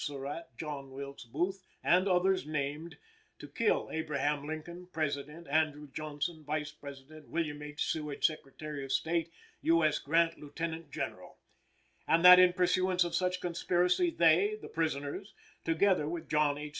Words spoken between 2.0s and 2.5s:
the others